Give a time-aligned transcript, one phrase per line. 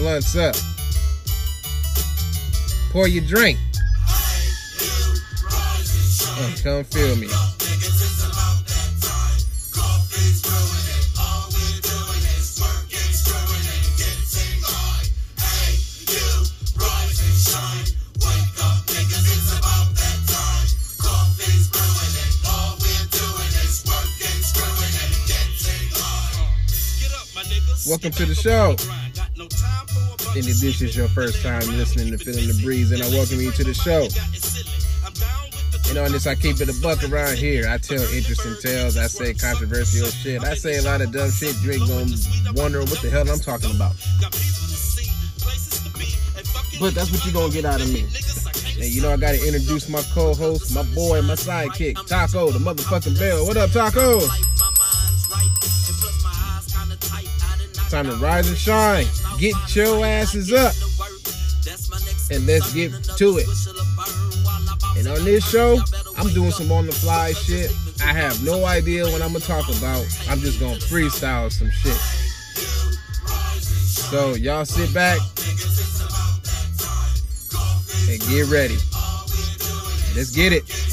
[0.00, 0.54] blunts up.
[2.90, 3.58] Pour your drink.
[6.38, 7.28] And come feel me.
[27.86, 28.76] Welcome to the show.
[30.30, 33.40] And if this is your first time listening to Feeling the Breeze, and I welcome
[33.40, 34.06] you to the show.
[35.90, 37.68] And on this, I keep it a buck around here.
[37.68, 38.96] I tell interesting tales.
[38.96, 40.44] I say controversial shit.
[40.44, 41.56] I say a lot of dumb shit.
[41.62, 42.14] You ain't gonna
[42.54, 43.96] wonder what the hell I'm talking about.
[46.78, 48.06] But that's what you're gonna get out of me.
[48.76, 53.18] And you know I gotta introduce my co-host, my boy, my sidekick, Taco, the motherfucking
[53.18, 53.46] bell.
[53.46, 54.20] What up, Taco?
[57.90, 59.06] Time to rise and shine.
[59.40, 60.74] Get your asses up.
[62.30, 63.48] And let's get to it.
[64.98, 65.78] And on this show,
[66.18, 67.72] I'm doing some on the fly shit.
[68.02, 70.04] I have no idea what I'm gonna talk about.
[70.28, 71.96] I'm just gonna freestyle some shit.
[73.62, 75.18] So y'all sit back
[78.10, 78.76] and get ready.
[80.14, 80.89] Let's get it.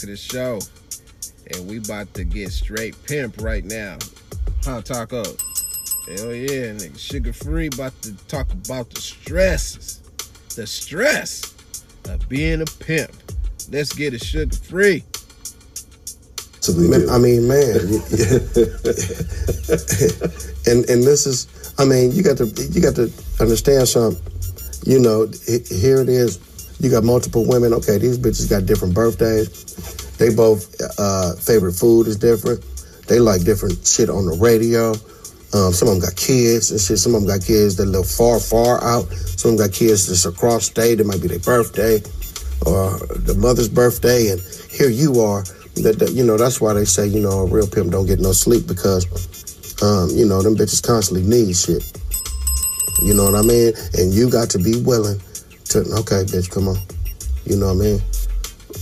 [0.00, 0.60] To the show.
[1.52, 3.98] And we about to get straight pimp right now.
[4.64, 5.22] Huh, Taco?
[6.06, 6.98] Hell yeah, nigga.
[6.98, 10.00] Sugar free about to talk about the stresses.
[10.56, 11.54] The stress
[12.08, 13.12] of being a pimp.
[13.70, 15.04] Let's get it sugar free.
[16.68, 17.76] I mean, man,
[20.66, 24.22] and and this is, I mean, you got to you got to understand something.
[24.84, 26.38] You know, he- here it is.
[26.80, 27.74] You got multiple women.
[27.74, 30.16] Okay, these bitches got different birthdays.
[30.16, 32.64] They both uh, favorite food is different.
[33.06, 34.92] They like different shit on the radio.
[35.52, 36.98] Um, some of them got kids and shit.
[36.98, 39.12] Some of them got kids that live far, far out.
[39.12, 41.00] Some of them got kids that's across state.
[41.00, 41.96] It might be their birthday
[42.64, 44.40] or the mother's birthday, and
[44.70, 45.44] here you are.
[45.84, 48.20] That, that you know that's why they say you know a real pimp don't get
[48.20, 49.06] no sleep because
[49.82, 51.84] um, you know them bitches constantly need shit.
[53.02, 53.72] You know what I mean?
[53.94, 55.20] And you got to be willing
[55.70, 56.76] to okay, bitch, come on.
[57.44, 58.02] You know what I mean?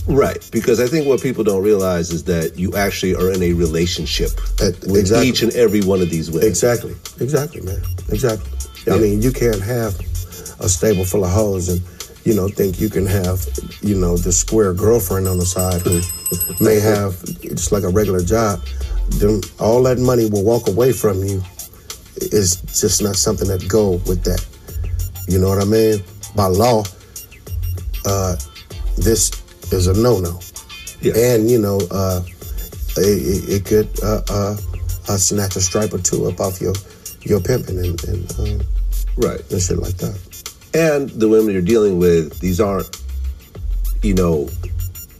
[0.07, 3.53] Right, because I think what people don't realize is that you actually are in a
[3.53, 5.27] relationship Uh, with exactly.
[5.27, 6.47] each and every one of these women.
[6.47, 8.47] Exactly, exactly, man, exactly.
[8.91, 9.99] I mean, you can't have
[10.59, 11.81] a stable full of hoes and
[12.25, 13.47] you know think you can have
[13.81, 16.01] you know the square girlfriend on the side who
[16.63, 18.61] may have just like a regular job.
[19.19, 21.41] Them all that money will walk away from you.
[22.17, 24.43] Is just not something that go with that.
[25.27, 26.03] You know what I mean?
[26.35, 26.83] By law,
[28.05, 28.35] uh,
[28.97, 29.31] this
[29.71, 30.39] is a no-no.
[31.01, 31.17] Yeah.
[31.17, 32.21] And you know, uh,
[32.97, 34.57] it, it, it could uh, uh,
[35.07, 36.73] uh, snatch a stripe or two up off your
[37.21, 38.61] your pimping and and, um,
[39.17, 39.41] Right.
[39.51, 40.17] and shit like that.
[40.73, 43.01] And the women you're dealing with, these aren't,
[44.01, 44.49] you know,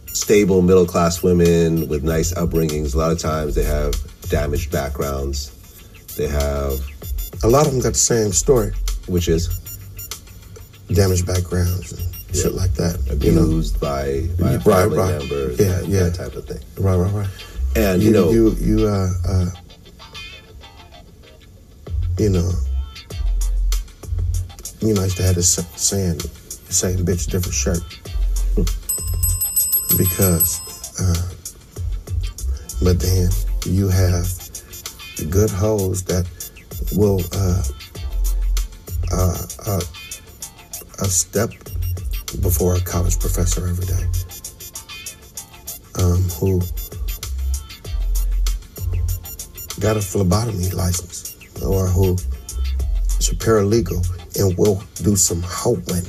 [0.06, 2.94] stable middle class women with nice upbringings.
[2.94, 3.92] A lot of times they have
[4.30, 5.50] damaged backgrounds.
[6.16, 6.80] They have,
[7.42, 8.72] A lot of them got the same story,
[9.06, 9.48] which is
[10.92, 12.98] damaged backgrounds and shit like that.
[13.22, 15.18] You know, abused by, by Right, family right.
[15.18, 16.02] members, Yeah, that, yeah.
[16.04, 16.60] that type of thing.
[16.78, 17.28] right, right, right.
[17.76, 19.46] And, you, you know, you you uh, uh,
[22.18, 22.50] you know,
[24.80, 26.18] you know, I used to have this sa- saying,
[26.68, 27.80] same bitch, different shirt,
[29.96, 30.60] because,
[31.00, 31.30] uh,
[32.82, 33.28] but then
[33.66, 34.26] you have
[35.30, 36.26] good hoes that
[36.92, 37.62] will uh,
[39.12, 39.80] uh, uh,
[41.00, 41.50] uh, step
[42.42, 44.04] before a college professor every day.
[45.98, 46.60] Um, who
[49.80, 52.14] got a phlebotomy license or who
[53.18, 54.06] is a paralegal
[54.38, 56.06] and will do some hoeing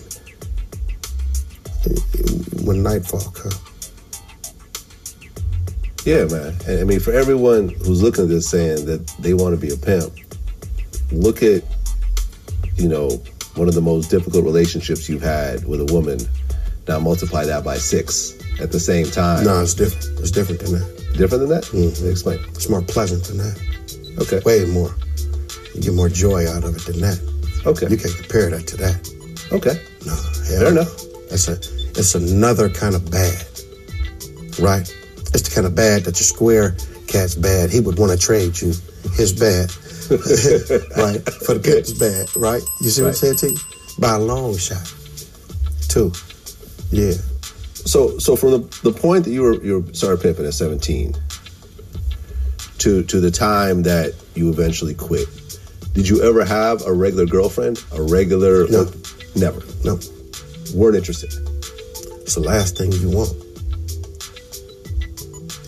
[2.64, 3.60] when nightfall comes.
[6.06, 6.56] Yeah, man.
[6.68, 9.78] I mean, for everyone who's looking at this saying that they want to be a
[9.78, 10.14] pimp,
[11.12, 11.64] look at,
[12.76, 13.22] you know,
[13.56, 16.20] one of the most difficult relationships you've had with a woman.
[16.88, 19.44] Now multiply that by six at the same time.
[19.46, 20.20] No, it's different.
[20.20, 21.14] It's different than that.
[21.18, 21.64] Different than that?
[21.66, 22.10] Mm-hmm.
[22.10, 22.40] Explain.
[22.50, 23.60] It's more pleasant than that.
[24.20, 24.40] Okay.
[24.46, 24.96] Way more.
[25.76, 27.20] You get more joy out of it than that.
[27.66, 27.88] Okay.
[27.90, 28.98] You can't compare that to that.
[29.52, 29.80] Okay.
[30.06, 30.82] No, hell Fair no.
[30.82, 30.94] enough.
[31.32, 31.54] It's a
[31.98, 33.46] it's another kind of bad.
[34.60, 34.88] Right?
[35.34, 36.76] It's the kind of bad that your square
[37.08, 37.70] cat's bad.
[37.70, 38.74] He would want to trade you
[39.14, 39.72] his bad.
[40.98, 41.24] right?
[41.46, 42.62] For the pimp's bad, right?
[42.82, 43.58] You see what I'm saying to you?
[43.98, 44.94] By a long shot.
[45.88, 46.12] Two.
[46.90, 47.14] Yeah.
[47.86, 51.14] So, so from the, the point that you were you were started pimping at seventeen
[52.80, 55.30] to to the time that you eventually quit,
[55.94, 57.82] did you ever have a regular girlfriend?
[57.94, 58.68] A regular?
[58.68, 58.92] No.
[59.38, 59.62] Never.
[59.86, 59.98] No.
[60.76, 61.32] Weren't interested.
[62.20, 63.32] It's the last thing you want.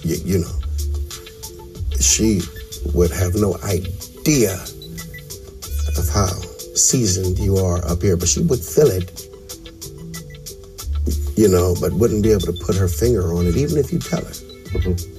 [0.04, 0.60] You, you know,
[2.02, 2.42] she
[2.94, 4.03] would have no idea
[5.98, 6.32] of how
[6.76, 9.28] seasoned you are up here, but she would feel it,
[11.38, 14.00] you know, but wouldn't be able to put her finger on it, even if you
[14.00, 14.32] tell her.
[14.74, 15.14] Mm-hmm.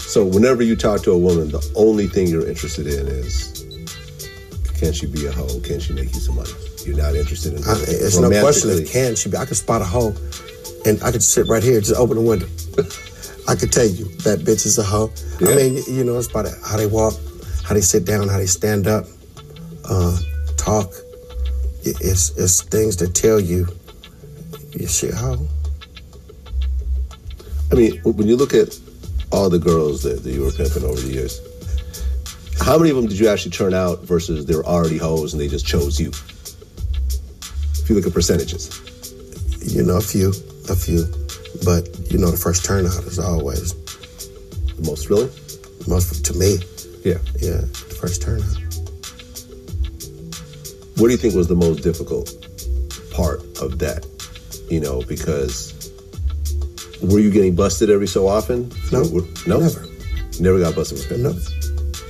[0.00, 3.54] So whenever you talk to a woman, the only thing you're interested in is
[4.78, 5.60] can she be a hoe?
[5.60, 6.50] Can she make you some money?
[6.84, 9.36] You're not interested in I, it's no question of can she be.
[9.36, 10.14] I could spot a hoe,
[10.84, 12.46] and I could sit right here, just open the window.
[13.48, 15.10] I could tell you that bitch is a hoe.
[15.40, 17.14] I mean, you know, it's about how they walk,
[17.64, 19.06] how they sit down, how they stand up,
[19.88, 20.18] uh,
[20.56, 20.92] talk.
[21.82, 23.66] It- It's it's things that tell you
[24.78, 25.46] you shit hoe.
[27.70, 28.78] I mean, when you look at
[29.32, 31.40] all the girls that, that you were pimping over the years,
[32.60, 35.40] how many of them did you actually turn out versus they were already hoes and
[35.40, 36.08] they just chose you?
[37.80, 38.70] If you look at percentages.
[39.60, 40.28] You know, a few,
[40.68, 41.04] a few,
[41.64, 43.72] but you know, the first turnout is always
[44.76, 45.30] The most thrilling?
[45.88, 46.58] most to me.
[47.04, 47.18] Yeah.
[47.40, 48.56] Yeah, the first turnout.
[50.96, 52.30] What do you think was the most difficult
[53.12, 54.06] part of that?
[54.70, 55.72] You know, because
[57.02, 58.70] were you getting busted every so often?
[58.92, 59.02] No,
[59.46, 59.84] no, never.
[60.40, 61.22] Never got busted pimping.
[61.24, 61.34] No,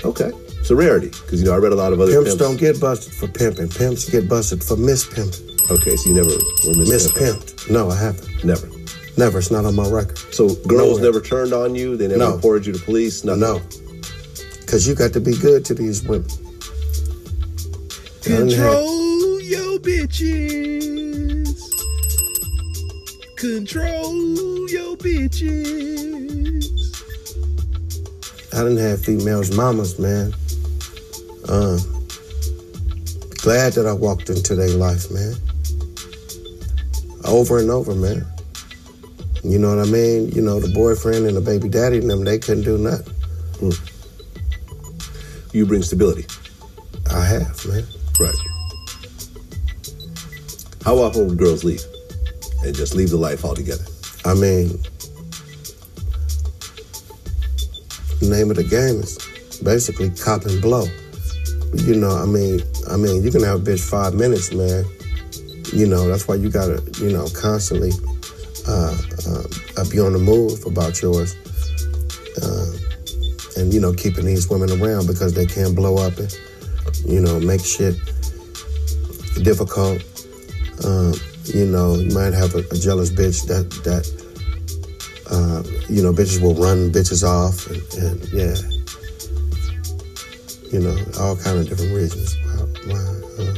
[0.05, 0.31] Okay,
[0.61, 2.43] it's a rarity because you know I read a lot of other pimps pimps.
[2.43, 3.71] don't get busted for pimping.
[3.71, 5.49] Pimps get busted for mispimping.
[5.71, 6.75] Okay, so you never were.
[6.85, 7.71] Mispimped.
[7.71, 8.45] No, I haven't.
[8.45, 8.69] Never.
[9.17, 9.39] Never.
[9.39, 10.19] It's not on my record.
[10.35, 11.03] So girls Nowhere.
[11.05, 11.97] never turned on you.
[11.97, 12.35] They never No.
[12.37, 13.25] reported you to police.
[13.25, 13.41] Nothing.
[13.41, 13.63] No.
[14.75, 16.29] Because you got to be good to these women.
[18.23, 21.47] Control your bitches.
[23.37, 26.67] Control your bitches.
[28.53, 30.35] I didn't have females mamas, man.
[31.49, 31.79] Uh,
[33.45, 35.37] glad that I walked into their life, man.
[37.25, 38.27] Over and over, man.
[39.45, 40.31] You know what I mean?
[40.31, 43.15] You know, the boyfriend and the baby daddy and them, they couldn't do nothing.
[45.55, 46.27] You bring stability.
[47.13, 47.85] I have, man.
[48.19, 48.35] Right.
[50.85, 51.81] How often would girls leave
[52.65, 53.85] and just leave the life altogether?
[54.25, 54.83] I mean,
[58.19, 59.17] the name of the game is
[59.63, 60.87] basically cop and blow.
[61.73, 64.85] You know, I mean, I mean, you can have a bitch five minutes, man.
[65.73, 67.93] You know, that's why you gotta, you know, constantly
[68.67, 68.97] uh,
[69.29, 71.37] uh, be on the move about yours,
[72.43, 72.73] uh,
[73.57, 76.37] and you know, keeping these women around because they can blow up and,
[77.07, 77.95] you know, make shit
[79.43, 80.03] difficult.
[80.85, 84.05] Um, you know, you might have a, a jealous bitch that that
[85.31, 88.55] uh, you know bitches will run bitches off, and, and yeah,
[90.73, 93.01] you know, all kind of different reasons why, why
[93.39, 93.55] uh,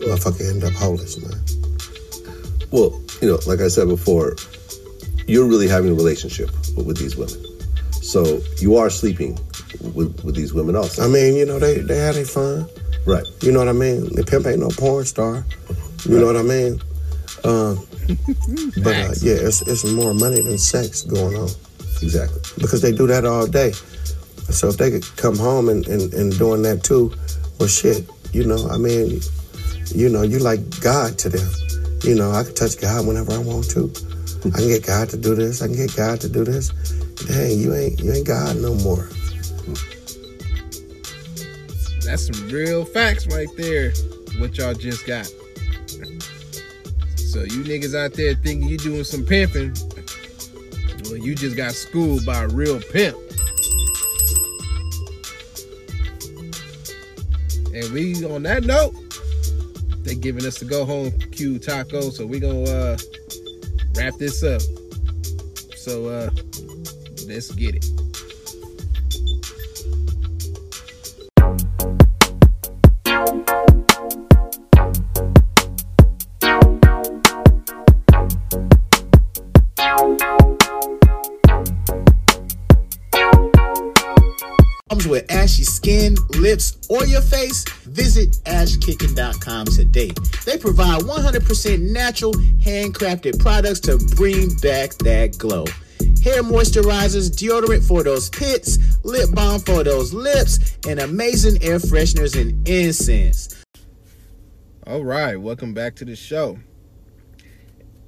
[0.00, 1.38] motherfucker end up homeless, man.
[2.70, 4.36] Well, you know, like I said before,
[5.26, 7.51] you're really having a relationship with these women.
[8.12, 9.38] So you are sleeping
[9.80, 11.02] with, with these women also.
[11.02, 12.68] I mean, you know, they they had their fun.
[13.06, 13.24] right.
[13.40, 14.14] You know what I mean?
[14.14, 15.46] The pimp ain't no porn star.
[16.04, 16.78] You know what I mean?
[17.42, 17.74] Uh,
[18.84, 21.48] but uh, yeah, it's it's more money than sex going on.
[22.02, 22.42] Exactly.
[22.58, 23.72] because they do that all day.
[24.52, 27.14] So if they could come home and, and, and doing that too,
[27.58, 28.04] well, shit,
[28.34, 29.22] you know, I mean,
[29.94, 31.48] you know, you like God to them.
[32.02, 33.90] You know, I can touch God whenever I want to.
[34.52, 35.62] I can get God to do this.
[35.62, 36.72] I can get God to do this.
[37.26, 39.08] Dang, you ain't you ain't God no more.
[42.04, 43.92] That's some real facts right there.
[44.38, 45.26] What y'all just got.
[47.16, 49.74] So you niggas out there thinking you doing some pimping,
[51.04, 53.16] well, you just got schooled by a real pimp.
[57.74, 58.94] And we on that note,
[60.04, 62.98] they giving us the go home cue taco, so we gonna uh,
[63.96, 64.60] wrap this up.
[65.76, 66.30] So uh,
[67.32, 67.86] let's get it.
[85.08, 87.64] With ashy skin, lips, or your face?
[87.84, 90.12] Visit ashkicking.com today.
[90.46, 95.64] They provide 100% natural, handcrafted products to bring back that glow.
[96.22, 102.40] Hair moisturizers, deodorant for those pits, lip balm for those lips, and amazing air fresheners
[102.40, 103.64] and incense.
[104.86, 106.60] All right, welcome back to the show.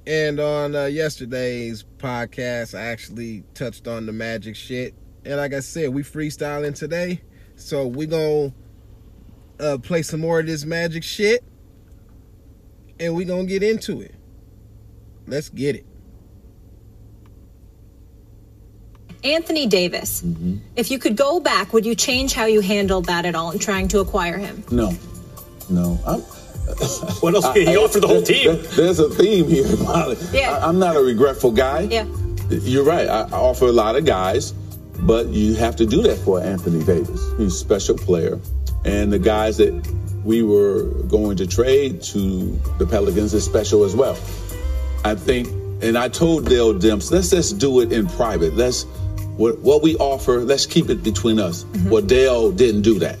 [0.07, 4.95] And on uh, yesterday's podcast, I actually touched on the magic shit.
[5.25, 7.21] And like I said, we freestyling today,
[7.57, 8.53] so we gonna
[9.59, 11.43] uh, play some more of this magic shit,
[12.97, 14.15] and we gonna get into it.
[15.27, 15.85] Let's get it.
[19.25, 20.21] Anthony Davis.
[20.21, 20.57] Mm-hmm.
[20.75, 23.59] If you could go back, would you change how you handled that at all in
[23.59, 24.63] trying to acquire him?
[24.71, 24.93] No,
[25.69, 25.99] no.
[26.05, 26.21] I'm,
[27.21, 28.45] What else can he offer the whole team?
[28.53, 30.17] there- There's a theme here, Molly.
[30.31, 30.57] Yeah.
[30.57, 31.81] I, am not a regretful guy.
[31.81, 32.05] Yeah.
[32.49, 33.07] You're right.
[33.07, 34.51] I, I offer a lot of guys,
[34.99, 37.21] but you have to do that for Anthony Davis.
[37.37, 38.39] He's a special player.
[38.83, 39.73] And the guys that
[40.23, 44.17] we were going to trade to the Pelicans is special as well.
[45.03, 45.47] I think,
[45.83, 48.55] and I told Dell Demps, let's just do it in private.
[48.55, 48.85] Let's
[49.37, 51.65] what, what we offer, let's keep it between us.
[51.85, 53.17] Well, Dell didn't do that.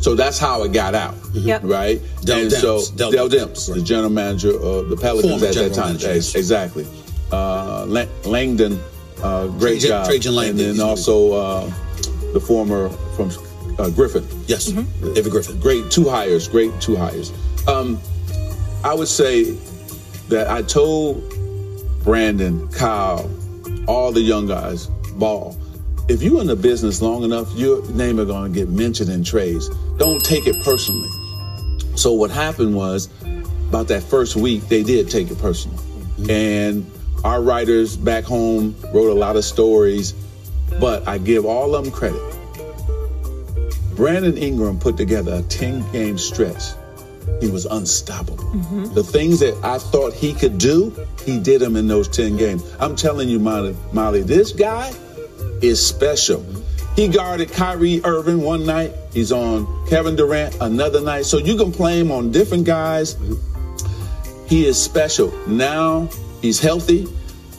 [0.00, 1.62] So that's how it got out, Yep.
[1.64, 2.00] right?
[2.24, 2.60] Dell and Demps.
[2.60, 3.68] so Dell Dell Demps.
[3.70, 6.86] Demps, the general manager of the Pelicans Former at that time, manager, exactly.
[7.32, 7.86] Uh,
[8.24, 8.78] Langdon,
[9.22, 11.72] uh, great Trajan- job, Trajan Langdon, and then also uh,
[12.34, 13.30] the former from
[13.78, 14.26] uh, Griffin.
[14.46, 15.58] Yes, David Griffin.
[15.58, 17.32] Great two hires, great two hires.
[17.66, 17.98] Um,
[18.84, 19.52] I would say
[20.28, 21.22] that I told
[22.04, 23.30] Brandon, Kyle,
[23.88, 25.56] all the young guys, Ball,
[26.08, 29.24] if you're in the business long enough, your name are going to get mentioned in
[29.24, 29.70] trades.
[29.96, 31.08] Don't take it personally.
[31.96, 33.08] So what happened was,
[33.68, 36.30] about that first week, they did take it personal, mm-hmm.
[36.30, 36.90] and
[37.24, 40.12] our writers back home wrote a lot of stories.
[40.80, 42.20] But I give all of them credit.
[43.94, 46.62] Brandon Ingram put together a 10 game stretch.
[47.40, 48.44] He was unstoppable.
[48.94, 52.64] The things that I thought he could do, he did them in those 10 games.
[52.80, 54.92] I'm telling you, Molly, Molly this guy
[55.60, 56.44] is special.
[56.96, 58.92] He guarded Kyrie Irving one night.
[59.12, 61.24] He's on Kevin Durant another night.
[61.24, 63.16] So you can play him on different guys.
[64.46, 65.32] He is special.
[65.48, 66.08] Now
[66.40, 67.06] he's healthy.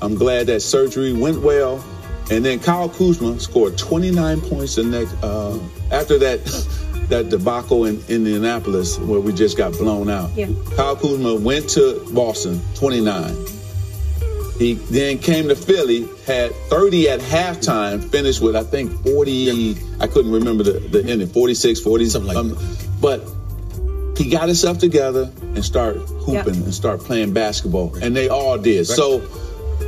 [0.01, 1.83] I'm glad that surgery went well.
[2.31, 5.59] And then Kyle Kuzma scored 29 points the next uh,
[5.91, 6.39] after that
[7.09, 10.31] that debacle in Indianapolis where we just got blown out.
[10.35, 10.47] Yeah.
[10.75, 13.35] Kyle Kuzma went to Boston, 29.
[14.57, 19.75] He then came to Philly, had 30 at halftime, finished with I think 40.
[19.99, 22.57] I couldn't remember the, the ending, 46, 40, Something like um,
[23.01, 23.21] But
[24.17, 26.47] he got himself together and started hooping Yep.
[26.47, 28.87] and start playing basketball, and they all did.
[28.87, 29.19] So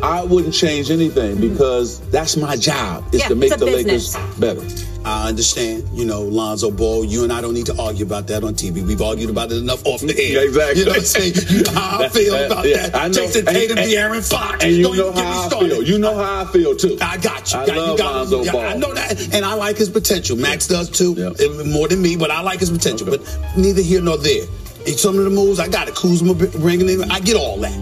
[0.03, 1.49] I wouldn't change anything mm-hmm.
[1.53, 4.15] because that's my job is Yeah, to make the business.
[4.15, 4.83] Lakers better.
[5.05, 5.85] I understand.
[5.93, 8.85] You know, Lonzo Ball, you and I don't need to argue about that on TV.
[8.85, 10.33] We've argued about it enough off the air.
[10.33, 10.79] Yeah, exactly.
[10.79, 11.33] You know what I'm saying?
[11.49, 12.95] You know how I feel about Yeah, that.
[12.95, 13.13] I know.
[13.13, 14.63] Jason And- Tatum, and- De'Aaron Fox.
[14.63, 15.71] And you Don't know even get me how I started.
[15.71, 15.83] feel.
[15.83, 16.97] You know how I feel too.
[17.01, 17.59] I got you.
[17.59, 18.61] I Got- you love got- Lonzo yeah, Ball.
[18.61, 20.35] I know that, and I like his potential.
[20.37, 21.63] Max does too, Yeah.
[21.63, 23.07] more than me, but I like his potential.
[23.09, 23.17] Okay.
[23.23, 24.43] But neither here nor there.
[24.85, 25.95] In some of the moves, I got it.
[25.95, 27.73] Kuzma bringing in, I get all that.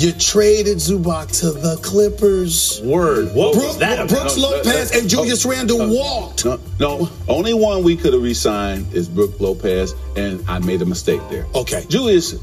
[0.00, 2.80] You traded Zubac to the Clippers.
[2.82, 3.34] Word.
[3.34, 6.46] What Brook, was that Brooks No, Lopez and Julius Randle walked.
[6.80, 11.20] No, only one we could have re-signed is Brook Lopez, and I made a mistake
[11.28, 11.46] there.
[11.54, 11.84] Okay.
[11.90, 12.34] Julius,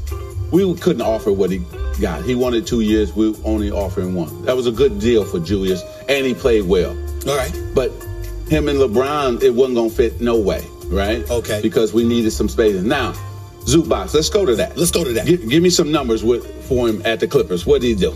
[0.52, 1.58] we couldn't offer what he
[2.00, 2.24] got.
[2.24, 3.12] He wanted two years.
[3.12, 4.44] We were only offering one.
[4.44, 6.96] That was a good deal for Julius, and he played well.
[7.26, 7.52] All right.
[7.74, 7.90] But
[8.48, 11.28] him and LeBron, it wasn't gonna fit no way, right?
[11.28, 11.60] Okay.
[11.60, 12.80] Because we needed some space.
[12.80, 13.14] Now,
[13.64, 14.78] Zubac, let's go to that.
[14.78, 15.26] Let's go to that.
[15.26, 17.66] Gi- give me some numbers with, for him at the Clippers.
[17.66, 18.10] What did he do?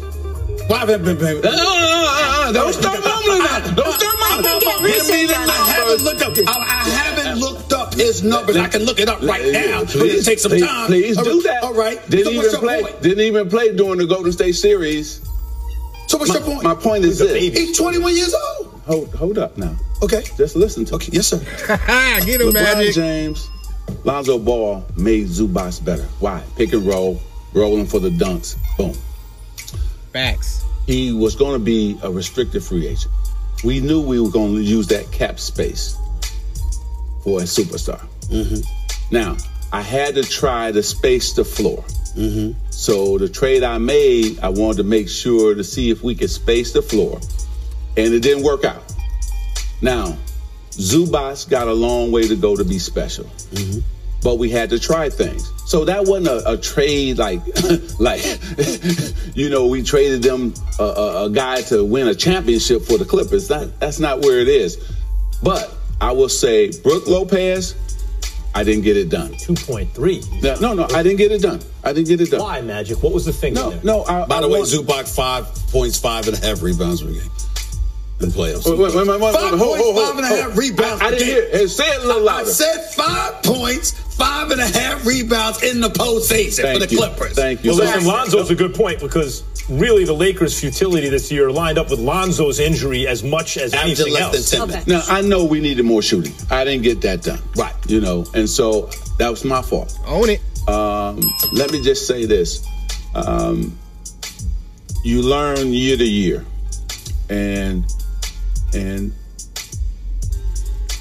[0.69, 3.75] Well, I've been, been, been, uh, uh, uh, don't start mumbling now.
[3.75, 4.47] Don't start mumbling.
[4.47, 5.75] I've been getting Give me research the on I that.
[5.75, 6.57] haven't looked up.
[6.57, 8.57] I, I haven't looked up his numbers.
[8.57, 9.81] I can look it up right now.
[9.81, 10.87] but it takes some please, time.
[10.87, 11.63] Please do that.
[11.65, 11.99] All right.
[12.09, 12.83] Didn't so even play.
[12.83, 13.03] point?
[13.03, 15.21] Didn't even play during the Golden State series.
[16.07, 16.63] So what's My, your point?
[16.63, 17.33] my point is this.
[17.59, 18.81] He's 21 years old.
[18.87, 19.75] Hold, hold up now.
[20.03, 20.23] Okay.
[20.37, 21.11] Just listen to Okay.
[21.13, 21.39] Yes, sir.
[22.25, 22.95] Get him, LeBron Magic.
[22.95, 23.49] James,
[24.05, 26.05] Lonzo Ball made Zubac better.
[26.21, 26.43] Why?
[26.57, 27.21] Pick and roll.
[27.55, 28.57] Rolling for the dunks.
[28.77, 28.95] Boom.
[30.13, 30.65] Facts.
[30.87, 33.13] He was going to be a restricted free agent.
[33.65, 35.97] We knew we were going to use that cap space
[37.23, 38.05] for a superstar.
[38.23, 39.15] Mm-hmm.
[39.15, 39.37] Now,
[39.73, 41.85] I had to try to space the floor.
[42.17, 42.59] Mm-hmm.
[42.71, 46.31] So the trade I made, I wanted to make sure to see if we could
[46.31, 47.21] space the floor,
[47.97, 48.83] and it didn't work out.
[49.81, 50.19] Now,
[50.73, 53.81] Zubac got a long way to go to be special, mm-hmm.
[54.23, 55.51] But we had to try things.
[55.67, 57.41] So that wasn't a, a trade like,
[57.99, 58.23] like,
[59.35, 63.05] you know, we traded them a, a, a guy to win a championship for the
[63.05, 63.49] Clippers.
[63.49, 64.77] That that's not where it is.
[65.43, 67.75] But I will say, Brook Lopez,
[68.55, 69.31] I didn't get it done.
[69.35, 70.43] 2.3.
[70.43, 71.61] No, no, no, I didn't get it done.
[71.83, 72.41] I didn't get it done.
[72.41, 73.03] Why, Magic?
[73.03, 73.55] What was the thing?
[73.55, 73.81] No, there?
[73.83, 74.05] no.
[74.05, 77.11] I, By I the way, want- Zubac five points, five and a half rebounds per
[77.13, 77.31] game
[78.23, 78.65] in playoffs.
[78.69, 80.57] Wait, wait, wait, wait, wait, Five hold, hold, points, hold, five hold.
[80.57, 81.59] rebounds I, I per didn't game.
[81.59, 81.69] hear.
[81.69, 82.51] Say it a little I louder.
[82.51, 86.99] said five points, five and a half rebounds in the postseason for the you.
[86.99, 87.33] Clippers.
[87.35, 87.71] Thank you.
[87.71, 91.79] Well, listen, So- Lonzo's a good point because really the Lakers' futility this year lined
[91.79, 94.51] up with Lonzo's injury as much as Averaging anything less else.
[94.51, 94.91] than 10 Okay.
[94.91, 96.35] Now I know we needed more shooting.
[96.51, 97.39] I didn't get that done.
[97.57, 97.75] Right.
[97.87, 99.97] You know, and so that was my fault.
[100.07, 100.41] Own it.
[100.69, 101.21] Um,
[101.53, 102.65] let me just say this:
[103.15, 103.77] um,
[105.05, 106.45] you learn year to year,
[107.29, 107.85] and
[108.75, 109.13] and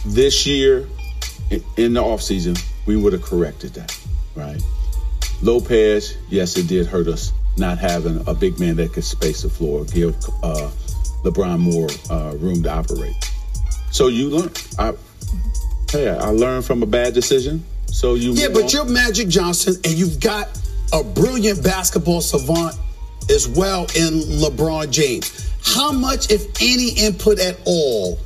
[0.06, 0.88] this year
[1.78, 3.98] in the off season we would have corrected that,
[4.36, 4.62] right?
[5.42, 9.50] Lopez, yes, it did hurt us not having a big man that could space the
[9.50, 10.72] floor, give uh,
[11.24, 13.14] LeBron more uh, room to operate.
[13.92, 14.52] So you learn.
[14.80, 14.94] I,
[15.92, 17.64] hey, I learned from a bad decision.
[17.88, 18.70] So you Yeah, but on.
[18.70, 20.48] you're Magic Johnson, and you've got
[20.94, 22.76] a brilliant basketball savant
[23.30, 25.51] as well in LeBron James.
[25.64, 28.18] How much, if any, input at all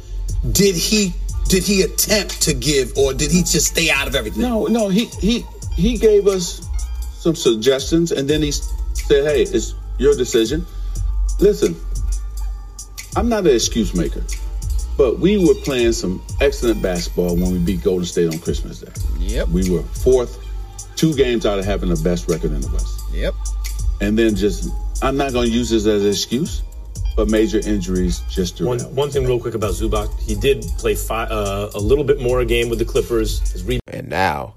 [0.51, 1.13] did he
[1.47, 4.41] did he attempt to give, or did he just stay out of everything?
[4.41, 5.45] No, no, he he
[5.75, 6.65] he gave us
[7.19, 10.65] some suggestions, and then he said, "Hey, it's your decision."
[11.39, 11.75] Listen,
[13.15, 14.23] I'm not an excuse maker,
[14.97, 18.91] but we were playing some excellent basketball when we beat Golden State on Christmas Day.
[19.19, 19.49] Yep.
[19.49, 20.39] We were fourth,
[20.95, 23.33] two games out of having the best record in the West, Yep.
[24.01, 24.69] and then just
[25.01, 26.63] I'm not going to use this as an excuse,
[27.15, 31.25] but major injuries just One, one thing real quick about Zubac, he did play fi-
[31.25, 33.39] uh, a little bit more a game with the Clippers.
[33.51, 34.55] His rebound And now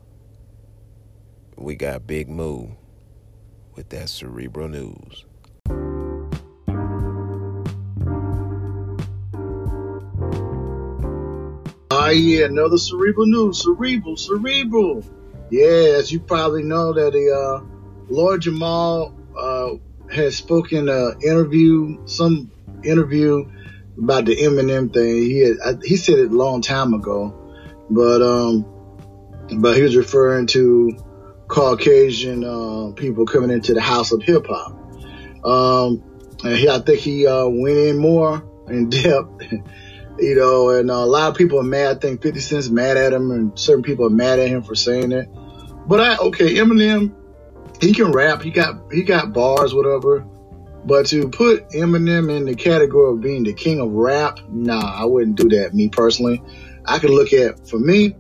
[1.57, 2.69] we got Big Moo
[3.75, 5.25] with that cerebral news.
[11.91, 13.63] Ah, yeah, another cerebral news.
[13.63, 15.05] Cerebral, cerebral.
[15.51, 17.65] Yeah, as you probably know, that the uh,
[18.13, 19.77] Lord Jamar uh,
[20.13, 22.51] has spoken uh, interview, some
[22.85, 23.51] interview
[23.97, 25.17] about the Eminem thing.
[25.23, 27.35] He had, I, he said it a long time ago,
[27.91, 28.65] but um,
[29.59, 30.97] but he was referring to
[31.49, 34.73] Caucasian uh, people coming into the house of hip hop.
[35.45, 36.03] Um,
[36.45, 39.43] and he, I think he uh, went in more in depth
[40.19, 41.97] you know, and uh, a lot of people are mad.
[41.97, 44.75] I think 50 Cent's mad at him, and certain people are mad at him for
[44.75, 45.29] saying it.
[45.87, 47.15] But I, okay, Eminem,
[47.81, 48.43] he can rap.
[48.43, 50.27] He got he got bars, whatever.
[50.85, 55.05] But to put Eminem in the category of being the king of rap, nah, I
[55.05, 55.75] wouldn't do that.
[55.75, 56.43] Me personally,
[56.87, 58.17] I could look at for me,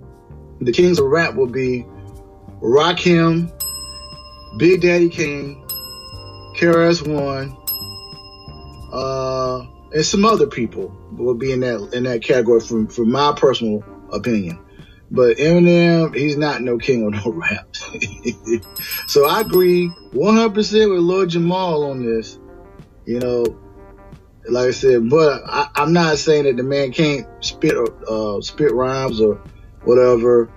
[0.61, 1.87] the kings of rap would be
[2.61, 3.51] Rakim,
[4.59, 5.63] Big Daddy Kane,
[6.57, 7.57] KRS One,
[8.93, 13.33] uh, and some other people will be in that in that category from from my
[13.37, 14.59] personal opinion.
[15.11, 17.75] But Eminem, he's not no king of no rap.
[19.07, 22.39] so I agree 100% with Lord Jamar on this.
[23.07, 23.59] You know,
[24.49, 27.75] like I said, but I, I'm not saying that the man can't spit
[28.07, 29.41] uh, spit rhymes or
[29.85, 30.51] whatever.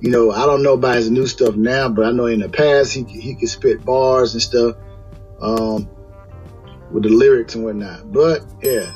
[0.00, 2.48] You know, I don't know about his new stuff now, but I know in the
[2.48, 4.76] past he he could spit bars and stuff.
[5.40, 5.88] Um,
[6.90, 8.12] with the lyrics and whatnot.
[8.12, 8.92] But yeah,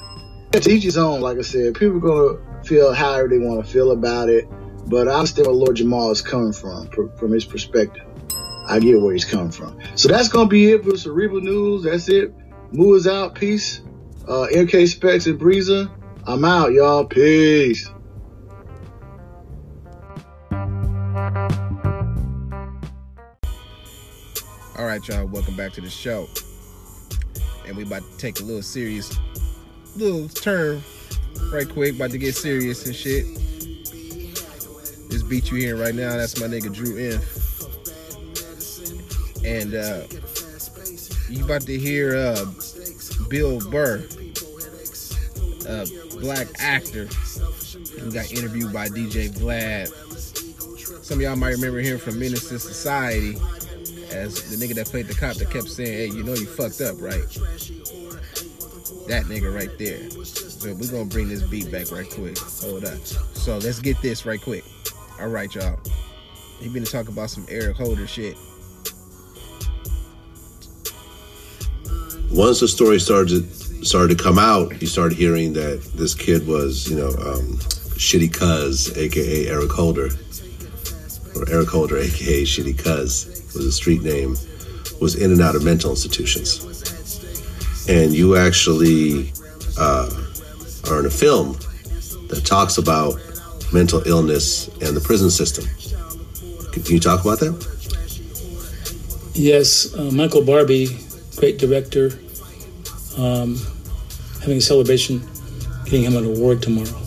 [0.53, 1.21] to each his own.
[1.21, 2.01] Like I said, people are
[2.39, 4.49] gonna feel however they want to feel about it.
[4.93, 8.05] But I understand where Lord Jamar is coming from, from his perspective.
[8.69, 9.79] I get where he's coming from.
[9.95, 11.85] So that's gonna be it for Cerebral News.
[11.85, 12.31] That's it.
[12.73, 13.35] Moo is out.
[13.35, 13.81] Peace.
[14.29, 15.91] Uh, MK Specs and Breezer.
[16.27, 17.07] I'm out, y'all.
[17.07, 17.89] Peace.
[24.77, 25.25] All right, y'all.
[25.27, 26.29] Welcome back to the show.
[27.67, 29.19] And we about to take a little serious,
[29.97, 30.83] little turn,
[31.51, 31.95] right quick.
[31.95, 33.25] About to get serious and shit.
[35.33, 37.19] Beat you hearing right now, that's my nigga Drew M.
[39.47, 40.03] And uh
[41.31, 42.45] you about to hear uh
[43.31, 44.07] Bill Burr,
[45.67, 45.89] a
[46.21, 47.07] black actor
[47.99, 49.89] who got interviewed by DJ Vlad.
[51.03, 53.31] Some of y'all might remember him from Menace to Society
[54.11, 56.83] as the nigga that played the cop that kept saying, "Hey, you know you fucked
[56.83, 57.25] up, right?"
[59.09, 60.11] That nigga right there.
[60.27, 62.37] So we're gonna bring this beat back right quick.
[62.61, 62.99] Hold up.
[63.07, 64.65] So let's get this right quick.
[65.23, 65.79] All right, y'all.
[66.59, 68.37] He been to talk about some Eric Holder shit.
[72.33, 73.49] once the story started
[73.87, 77.59] started to come out, you started hearing that this kid was, you know, um,
[77.99, 80.09] Shitty Cuz, aka Eric Holder,
[81.37, 84.37] or Eric Holder, aka Shitty Cuz, was a street name,
[85.01, 86.65] was in and out of mental institutions.
[87.89, 89.33] And you actually
[89.79, 90.11] uh,
[90.91, 91.53] are in a film
[92.29, 93.21] that talks about
[93.73, 95.65] mental illness and the prison system.
[96.73, 97.55] Can you talk about that?
[99.35, 100.99] Yes, uh, Michael Barbie,
[101.37, 102.13] great director,
[103.17, 103.57] um,
[104.41, 105.21] having a celebration,
[105.85, 107.03] getting him an award tomorrow.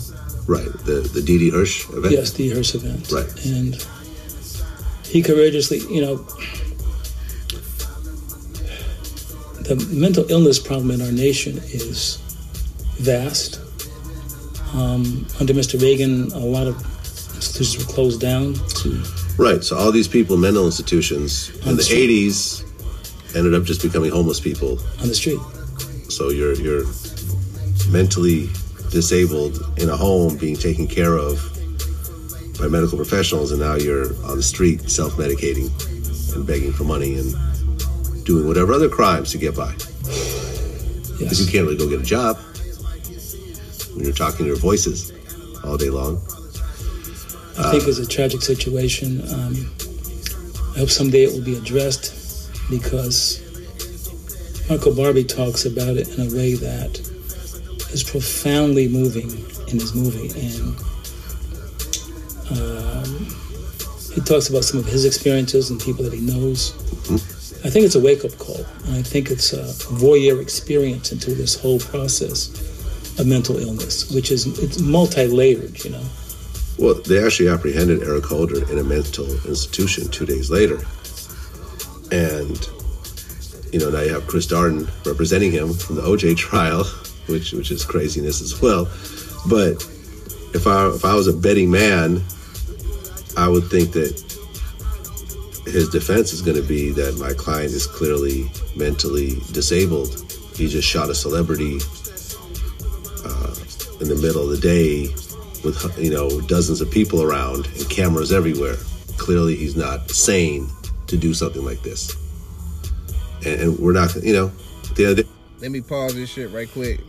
[0.46, 2.12] Right, the the Dee Hirsch event.
[2.12, 3.10] Yes, the Hearst event.
[3.10, 3.46] Right.
[3.46, 3.86] And
[5.04, 6.16] he courageously, you know,
[9.62, 12.18] the mental illness problem in our nation is
[12.98, 13.60] vast.
[14.74, 15.80] Um, under Mr.
[15.80, 16.76] Reagan, a lot of
[17.36, 18.54] institutions were closed down.
[18.54, 19.02] To,
[19.38, 19.62] Right.
[19.62, 22.64] So all these people mental institutions in the the eighties
[23.34, 24.78] ended up just becoming homeless people.
[25.00, 25.40] on the street.
[26.08, 26.84] So you're you're
[27.90, 28.48] mentally
[28.90, 31.42] disabled in a home being taken care of
[32.58, 35.68] by medical professionals and now you're on the street self-medicating
[36.34, 37.34] and begging for money and
[38.24, 39.72] doing whatever other crimes to get by.
[41.18, 42.38] Because you can't really go get a job
[43.96, 45.12] when you're talking to your voices
[45.64, 46.20] all day long.
[47.58, 49.22] I think it's a tragic situation.
[49.32, 49.72] Um,
[50.74, 53.40] I hope someday it will be addressed because
[54.68, 57.00] Michael Barbie talks about it in a way that
[57.92, 59.30] is profoundly moving
[59.68, 60.28] in his movie.
[60.38, 60.76] And
[62.50, 63.26] um,
[64.12, 66.74] he talks about some of his experiences and people that he knows.
[67.64, 68.66] I think it's a wake up call.
[68.84, 72.75] And I think it's a voyeur experience into this whole process
[73.18, 76.04] of mental illness, which is it's multi layered, you know.
[76.78, 80.78] Well, they actually apprehended Eric Holder in a mental institution two days later.
[82.12, 82.68] And,
[83.72, 86.84] you know, now you have Chris Darden representing him from the OJ trial,
[87.26, 88.84] which which is craziness as well.
[89.48, 89.82] But
[90.54, 92.22] if I if I was a betting man,
[93.36, 94.22] I would think that
[95.66, 100.24] his defense is going to be that my client is clearly mentally disabled.
[100.54, 101.80] He just shot a celebrity
[104.00, 105.08] in the middle of the day
[105.64, 108.76] with you know dozens of people around and cameras everywhere.
[109.16, 110.68] Clearly, he's not sane
[111.06, 112.14] to do something like this.
[113.44, 114.52] And, and we're not, you know,
[114.94, 115.28] the other day,
[115.60, 117.00] Let me pause this shit right quick.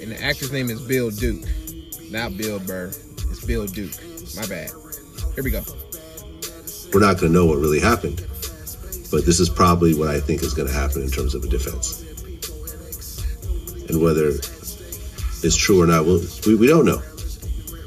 [0.00, 1.44] And the actor's name is Bill Duke,
[2.10, 2.86] not Bill Burr.
[2.86, 3.92] It's Bill Duke.
[4.36, 4.70] My bad.
[5.34, 5.62] Here we go.
[6.92, 8.24] we're not going to know what really happened.
[9.10, 11.48] But this is probably what I think is going to happen in terms of a
[11.48, 12.02] defense.
[13.88, 14.32] And whether
[15.42, 17.02] it's true or not, we'll, we, we don't know.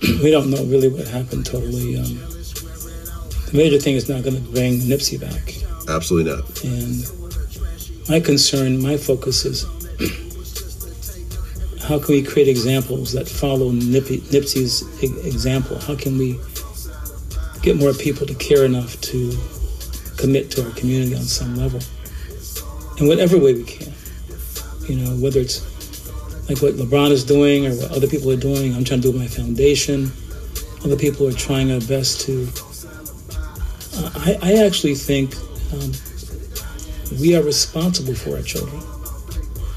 [0.23, 1.97] we don't know really what happened totally.
[1.97, 5.55] Um, the major thing is not going to bring Nipsey back.
[5.87, 6.63] Absolutely not.
[6.63, 9.63] And my concern, my focus is
[11.83, 15.79] how can we create examples that follow Nippy, Nipsey's e- example?
[15.79, 16.39] How can we
[17.61, 19.37] get more people to care enough to
[20.17, 21.79] commit to our community on some level?
[22.97, 23.93] In whatever way we can.
[24.87, 25.61] You know, whether it's
[26.49, 28.75] like what LeBron is doing or what other people are doing.
[28.75, 30.11] I'm trying to do with my foundation.
[30.83, 32.47] Other people are trying their best to.
[33.95, 35.35] Uh, I, I actually think
[35.71, 35.91] um,
[37.19, 38.81] we are responsible for our children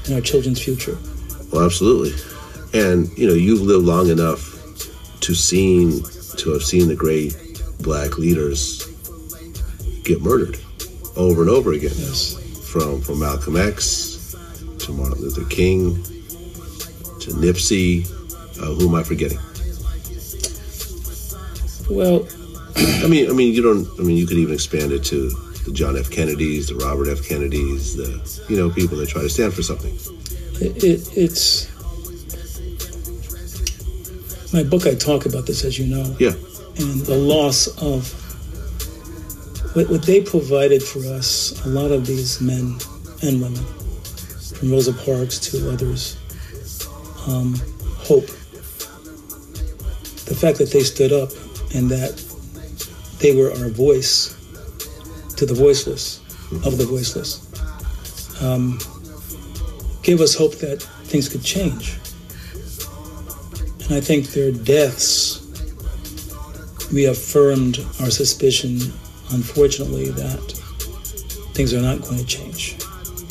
[0.05, 0.97] and our children's future.
[1.51, 2.13] Well, absolutely.
[2.73, 4.53] And you know, you've lived long enough
[5.21, 6.03] to seen
[6.37, 7.35] to have seen the great
[7.79, 8.85] black leaders
[10.03, 10.59] get murdered
[11.15, 11.93] over and over again.
[11.95, 12.35] Yes.
[12.69, 14.35] From from Malcolm X
[14.79, 16.03] to Martin Luther King
[17.33, 18.09] Nipsey.
[18.59, 19.39] Uh, who am I forgetting?
[21.89, 22.27] Well,
[23.03, 23.87] I mean, I mean, you don't.
[23.99, 25.29] I mean, you could even expand it to
[25.65, 26.09] the John F.
[26.09, 27.27] Kennedys, the Robert F.
[27.27, 29.93] Kennedys, the you know people that try to stand for something.
[30.59, 31.67] it, it, it's
[34.53, 34.87] my book.
[34.87, 36.15] I talk about this, as you know.
[36.19, 36.33] Yeah.
[36.79, 38.11] And the loss of
[39.75, 41.63] what, what they provided for us.
[41.65, 42.77] A lot of these men
[43.21, 43.63] and women,
[44.55, 46.16] from Rosa Parks to others,
[47.27, 47.55] um,
[47.97, 48.27] hope.
[50.25, 51.31] The fact that they stood up
[51.73, 52.23] and that
[53.19, 54.33] they were our voice
[55.35, 56.19] to the voiceless,
[56.65, 57.43] of the voiceless,
[58.41, 58.79] um,
[60.03, 61.97] gave us hope that things could change.
[63.85, 65.43] And I think their deaths
[66.91, 68.79] reaffirmed our suspicion,
[69.31, 70.41] unfortunately, that
[71.53, 72.75] things are not going to change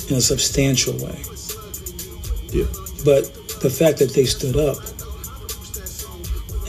[0.09, 1.23] in a substantial way.
[2.49, 2.67] Yeah.
[3.05, 4.79] But the fact that they stood up,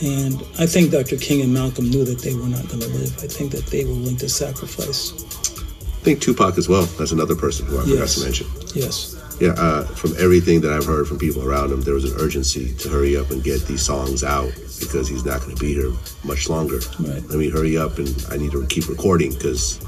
[0.02, 1.16] and I think Dr.
[1.16, 3.12] King and Malcolm knew that they were not going to live.
[3.22, 5.12] I think that they were willing to sacrifice.
[5.12, 6.84] I think Tupac as well.
[6.98, 8.14] That's another person who I forgot Yes.
[8.16, 8.46] to mention.
[8.74, 9.16] Yes.
[9.40, 12.74] Yeah, uh, from everything that I've heard from people around him, there was an urgency
[12.74, 15.92] to hurry up and get these songs out because he's not going to be here
[16.24, 16.80] much longer.
[16.98, 17.22] Right.
[17.28, 19.78] Let me hurry up and I need to keep recording because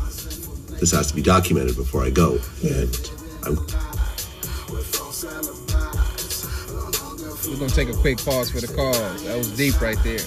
[0.78, 2.38] this has to be documented before I go.
[2.62, 3.10] And
[3.44, 3.56] I'm
[7.48, 9.24] We're gonna take a quick pause for the calls.
[9.24, 10.20] That was deep right there.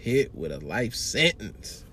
[0.00, 1.84] Hit with a life sentence.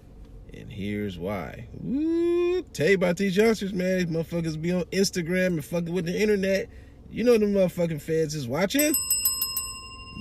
[0.53, 1.67] And here's why.
[1.73, 3.97] Woo, tell you about these youngsters, man.
[3.97, 6.69] These motherfuckers be on Instagram and fucking with the internet.
[7.09, 8.93] You know the motherfucking feds is watching.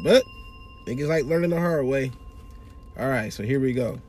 [0.04, 0.22] But
[0.86, 2.10] niggas like learning the hard way.
[2.98, 4.00] All right, so here we go.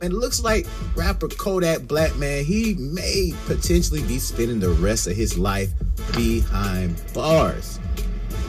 [0.00, 0.66] And it looks like
[0.96, 5.70] rapper Kodak Black, man, he may potentially be spending the rest of his life
[6.14, 7.78] behind bars.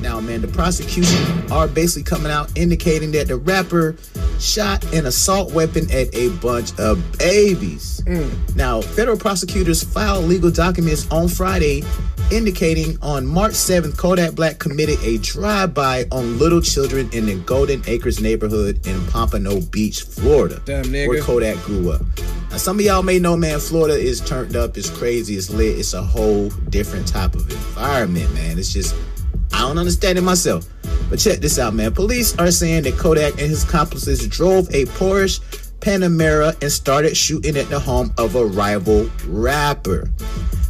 [0.02, 3.96] Now, man, the prosecution are basically coming out indicating that the rapper
[4.40, 8.02] shot an assault weapon at a bunch of babies.
[8.06, 8.56] Mm.
[8.56, 11.84] Now, federal prosecutors filed legal documents on Friday
[12.32, 17.84] indicating on March 7th, Kodak Black committed a drive-by on little children in the Golden
[17.88, 21.08] Acres neighborhood in Pompano Beach, Florida, Damn, nigga.
[21.08, 22.02] where Kodak grew up.
[22.50, 25.78] Now, some of y'all may know, man, Florida is turned up, it's crazy, it's lit,
[25.78, 28.58] it's a whole different type of environment, man.
[28.58, 28.96] It's just,
[29.56, 30.68] I don't understand it myself.
[31.10, 31.94] But check this out, man.
[31.94, 35.40] Police are saying that Kodak and his accomplices drove a Porsche
[35.80, 40.10] Panamera and started shooting at the home of a rival rapper.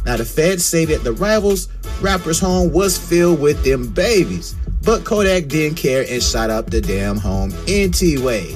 [0.04, 1.68] Now, the feds say that the rival's
[2.00, 6.80] rapper's home was filled with them babies, but Kodak didn't care and shot up the
[6.80, 8.54] damn home anyway.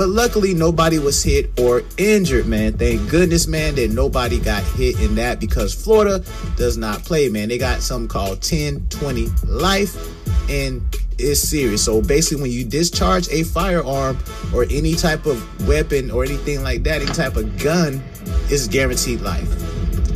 [0.00, 2.78] But luckily, nobody was hit or injured, man.
[2.78, 6.24] Thank goodness, man, that nobody got hit in that because Florida
[6.56, 7.50] does not play, man.
[7.50, 9.94] They got something called 10 20 life,
[10.48, 10.80] and
[11.18, 11.84] it's serious.
[11.84, 14.16] So basically, when you discharge a firearm
[14.54, 18.02] or any type of weapon or anything like that, any type of gun,
[18.48, 19.50] it's guaranteed life.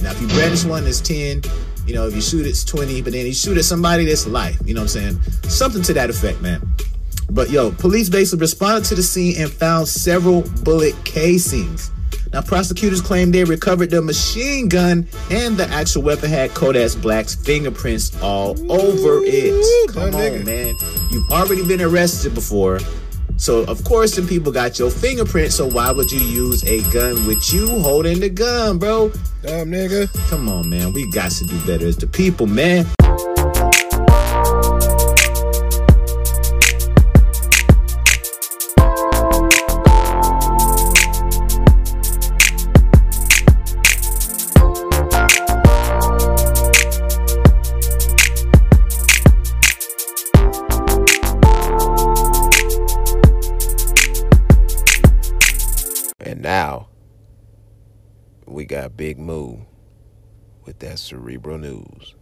[0.03, 1.43] Now, if you brandish one, it's 10.
[1.87, 3.03] You know, if you shoot, it's 20.
[3.03, 4.57] But then you shoot at somebody, that's life.
[4.65, 5.21] You know what I'm saying?
[5.51, 6.67] Something to that effect, man.
[7.31, 11.91] But yo, police basically responded to the scene and found several bullet casings.
[12.33, 17.37] Now, prosecutors claim they recovered the machine gun and the actual weapon had Kodak's Black's
[17.37, 19.93] fingerprints all over it.
[19.93, 20.45] Come on, nigga.
[20.45, 20.75] man.
[21.13, 22.81] You've already been arrested before.
[23.37, 25.53] So, of course, some people got your fingerprint.
[25.53, 29.11] So, why would you use a gun with you holding the gun, bro?
[29.43, 30.09] Dumb nigga.
[30.29, 30.93] Come on, man.
[30.93, 32.87] We got to do better as the people, man.
[58.65, 59.59] We got Big Moo
[60.65, 62.15] with that cerebral news.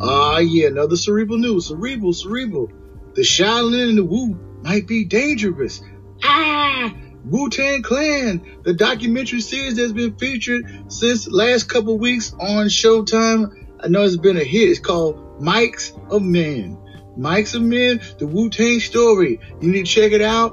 [0.00, 1.68] Ah, yeah, another cerebral news.
[1.68, 2.72] Cerebral, cerebral.
[3.14, 5.80] The Shaolin and the Wu might be dangerous.
[6.24, 6.92] Ah!
[7.24, 13.68] Wu Tang Clan, the documentary series that's been featured since last couple weeks on Showtime.
[13.78, 14.68] I know it's been a hit.
[14.68, 16.76] It's called Mics of Men.
[17.20, 19.40] Mics of Men, the Wu Tang story.
[19.60, 20.52] You need to check it out.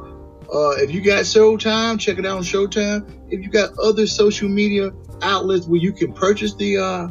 [0.53, 3.10] Uh, if you got Showtime, check it out on Showtime.
[3.30, 7.08] If you got other social media outlets where you can purchase the uh,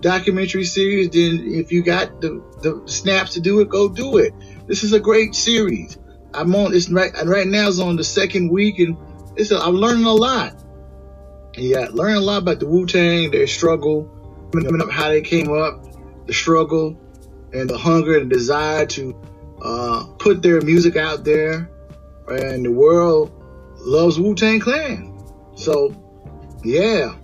[0.00, 4.34] documentary series, then if you got the, the snaps to do it, go do it.
[4.66, 5.98] This is a great series.
[6.34, 8.96] I'm on it's right right now it's on the second week and
[9.36, 10.54] it's a, I'm learning a lot.
[11.56, 14.10] Yeah, learning a lot about the Wu Tang, their struggle,
[14.90, 15.84] how they came up,
[16.26, 16.98] the struggle,
[17.52, 19.16] and the hunger and desire to
[19.62, 21.70] uh, put their music out there.
[22.28, 23.32] And the world
[23.80, 25.18] loves Wu Tang Clan.
[25.54, 25.94] So,
[26.64, 27.14] yeah,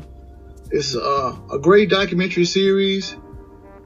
[0.71, 3.17] it's uh, a great documentary series.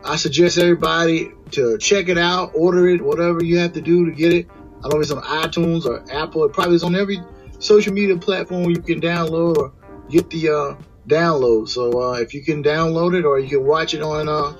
[0.04, 4.12] I suggest everybody to check it out, order it, whatever you have to do to
[4.12, 4.48] get it.
[4.78, 6.44] I don't know if it's on iTunes or Apple.
[6.44, 7.20] It probably is on every
[7.60, 9.72] social media platform you can download or
[10.10, 11.68] get the uh, download.
[11.68, 14.56] So uh, if you can download it or you can watch it on uh,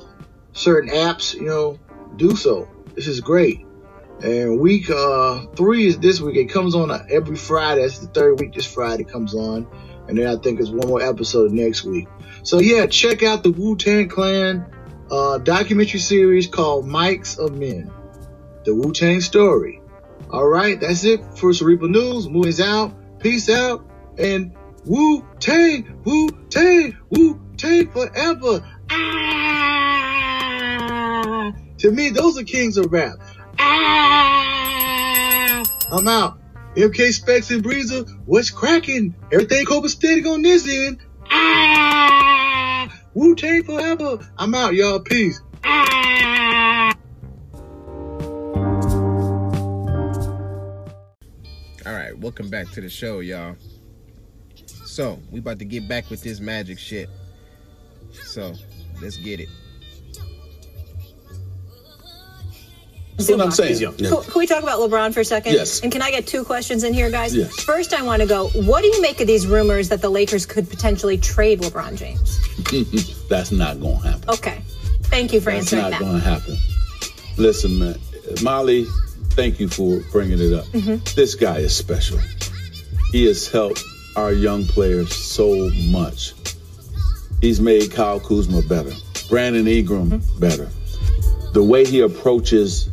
[0.52, 1.78] certain apps, you know,
[2.16, 2.68] do so.
[2.94, 3.66] This is great.
[4.22, 6.36] And week uh, three is this week.
[6.36, 7.82] It comes on uh, every Friday.
[7.82, 8.52] That's the third week.
[8.54, 9.66] This Friday comes on,
[10.06, 12.08] and then I think it's one more episode next week.
[12.44, 14.64] So yeah, check out the Wu Tang Clan
[15.10, 17.90] uh, documentary series called Mics of Men,
[18.64, 19.80] the Wu Tang story.
[20.30, 22.28] All right, that's it for Cerebral News.
[22.28, 22.94] Movies out.
[23.18, 23.84] Peace out.
[24.18, 28.64] And Wu Tang, Wu Tang, Wu Tang forever.
[28.90, 29.91] Ah!
[31.82, 33.16] To me, those are kings of rap.
[33.58, 34.84] Ah!
[35.90, 36.38] I'm out.
[36.76, 39.16] MK Specs and Breezer, what's cracking?
[39.32, 41.00] Everything copacetic on this end.
[41.28, 42.88] Ah!
[43.14, 44.20] Wu Tang forever.
[44.38, 45.00] I'm out, y'all.
[45.00, 45.40] Peace.
[45.64, 46.94] Ah!
[51.84, 53.56] All right, welcome back to the show, y'all.
[54.84, 57.10] So, we about to get back with this magic shit.
[58.12, 58.54] So,
[59.00, 59.48] let's get it.
[63.26, 63.96] That's what I'm saying.
[63.96, 65.52] Can, can we talk about LeBron for a second?
[65.54, 65.80] Yes.
[65.80, 67.34] And can I get two questions in here, guys?
[67.34, 67.60] Yes.
[67.62, 68.48] First, I want to go.
[68.50, 72.38] What do you make of these rumors that the Lakers could potentially trade LeBron James?
[73.28, 74.30] That's not going to happen.
[74.30, 74.62] Okay.
[75.04, 76.56] Thank you for That's answering not going to happen.
[77.38, 77.98] Listen, man,
[78.42, 78.84] Molly,
[79.30, 80.66] thank you for bringing it up.
[80.66, 81.14] Mhm.
[81.14, 82.18] This guy is special.
[83.12, 83.82] He has helped
[84.16, 86.34] our young players so much.
[87.40, 88.92] He's made Kyle Kuzma better,
[89.28, 90.38] Brandon Ingram Mm-hmm.
[90.40, 90.68] better.
[91.52, 92.88] The way he approaches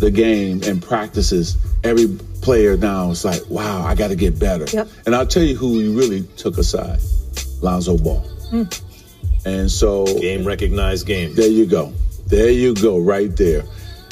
[0.00, 2.08] the game and practices every
[2.42, 4.64] player now is like, wow, I got to get better.
[4.72, 4.88] Yep.
[5.06, 6.98] And I'll tell you who he really took aside
[7.60, 8.24] Lonzo Ball.
[8.50, 8.82] Mm.
[9.44, 11.34] And so game recognized game.
[11.34, 11.92] There you go.
[12.26, 13.64] There you go, right there.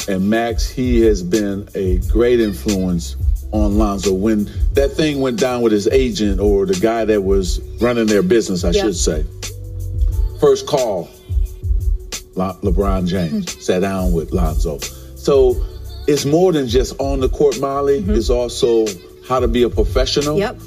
[0.09, 3.17] And Max, he has been a great influence
[3.53, 4.13] on Lonzo.
[4.13, 8.23] When that thing went down with his agent or the guy that was running their
[8.23, 8.83] business, I Yeah.
[8.83, 9.25] should say.
[10.41, 11.09] First call,
[12.35, 14.79] Le- LeBron James sat down with Lonzo.
[15.17, 15.57] So
[16.09, 17.99] it's more than just on the court, Molly.
[18.09, 18.87] It's also
[19.29, 20.39] how to be a professional.
[20.39, 20.59] Yep.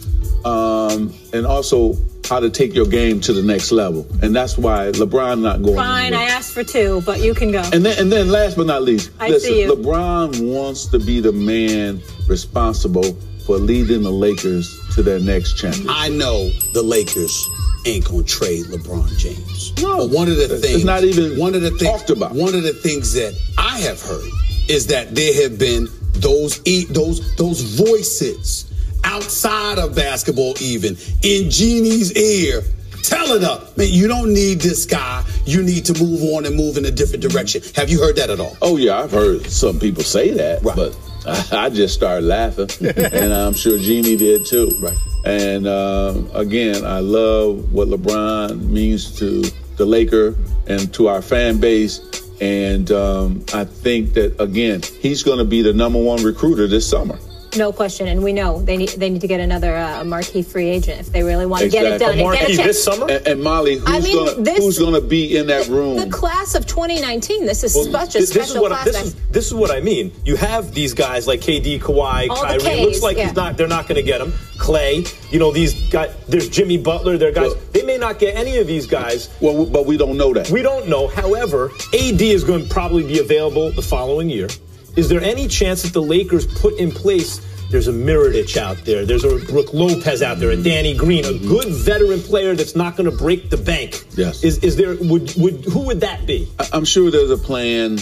[0.45, 1.97] Um, and also
[2.29, 4.07] how to take your game to the next level.
[4.21, 6.27] And that's why LeBron not going Fine, anywhere.
[6.27, 7.61] I asked for two, but you can go.
[7.73, 9.75] And then, and then last but not least, I listen, see you.
[9.75, 11.99] LeBron wants to be the man
[12.29, 13.13] responsible
[13.45, 15.91] for leading the Lakers to their next championship.
[15.93, 17.49] I know the Lakers
[17.85, 19.73] ain't gonna trade LeBron James.
[19.81, 22.33] No, but one of the things, It's not even one of the things talked about.
[22.33, 24.29] one of the things that I have heard
[24.71, 28.71] is that there have been those e- those those voices
[29.03, 32.63] outside of basketball, even in Jeannie's ear.
[33.03, 35.25] Telling her, man, you don't need this guy.
[35.45, 37.63] You need to move on and move in a different direction.
[37.75, 38.55] Have you heard that at all?
[38.61, 40.75] Oh yeah, I've heard some people say that, right.
[40.75, 44.69] but I, I just started laughing, and I'm sure Jeannie did too.
[44.79, 44.97] Right.
[45.25, 49.41] And um, again, I love what LeBron means to
[49.77, 50.35] the Laker
[50.67, 51.99] and to our fan base.
[52.41, 56.89] And um, I think that again, he's going to be the number one recruiter this
[56.89, 57.19] summer.
[57.57, 60.69] No question, and we know they need they need to get another uh, marquee free
[60.69, 62.17] agent if they really want to get it done.
[62.17, 62.97] and get a check.
[63.09, 65.97] And, and Molly, who's I mean, gonna this- who's gonna be in that room?
[65.97, 67.45] The class of 2019.
[67.45, 68.85] This is Well, such a this, this is special what I, class.
[68.85, 70.13] this is this is what I mean.
[70.23, 72.79] You have these guys like KD, Kawhi, All the Kyrie.
[72.79, 73.25] It looks like yeah.
[73.25, 73.57] he's not.
[73.57, 74.33] They're not going to get him.
[74.57, 75.03] Clay.
[75.31, 76.15] You know these guys.
[76.29, 77.17] There's Jimmy Butler.
[77.17, 77.53] There are guys.
[77.73, 79.29] they may not get any of these guys.
[79.41, 80.49] Well, but we don't know that.
[80.51, 81.07] We don't know.
[81.07, 84.47] However, AD is going to probably be available the following year.
[84.95, 87.39] Is there any chance that the Lakers put in place?
[87.69, 89.05] There's a Mirotic out there.
[89.05, 90.49] There's a Brook Lopez out there.
[90.51, 94.03] A Danny Green, a good veteran player that's not going to break the bank.
[94.17, 94.43] Yes.
[94.43, 94.95] Is is there?
[94.99, 96.49] Would would who would that be?
[96.59, 97.99] I- I'm sure there's a plan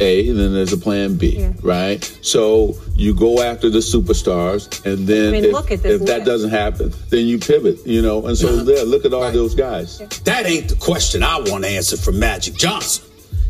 [0.00, 2.02] A, and then there's a plan B, right?
[2.20, 6.06] So you go after the superstars, and then I mean, if, look at this if
[6.08, 8.26] that doesn't happen, then you pivot, you know.
[8.26, 9.98] And so there, look at all those guys.
[10.24, 13.04] That ain't the question I want to answer from Magic Johnson.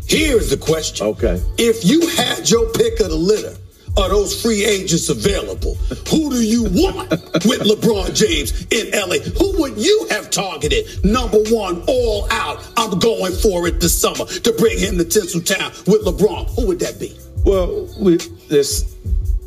[0.07, 1.07] Here's the question.
[1.07, 1.41] Okay.
[1.57, 3.55] If you had your pick of the litter
[3.97, 5.75] are those free agents available,
[6.09, 9.17] who do you want with LeBron James in LA?
[9.39, 10.85] Who would you have targeted?
[11.03, 12.65] Number one, all out.
[12.77, 16.55] I'm going for it this summer to bring him to Tinseltown with LeBron.
[16.55, 17.17] Who would that be?
[17.43, 18.17] Well, we,
[18.49, 18.95] there's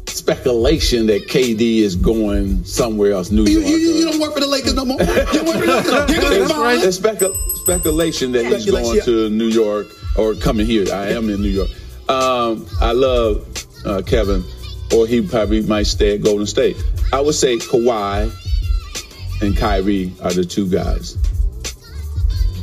[0.09, 3.67] speculation that KD is going somewhere else, New You, York.
[3.71, 5.01] you, you don't work for the Lakers no more.
[5.01, 6.11] You work for the Lakers.
[6.11, 6.63] Here goes That's Ball.
[6.65, 6.81] right.
[6.81, 9.03] There's specu- speculation that he's Speculation, going yeah.
[9.05, 9.87] to New York
[10.17, 10.87] or coming here.
[10.93, 11.71] I am in New York.
[12.09, 13.47] Um, I love
[13.85, 14.45] uh, Kevin,
[14.95, 16.77] or he probably might stay at Golden State.
[17.13, 18.31] I would say Kawhi
[19.43, 21.17] and Kyrie are the two guys.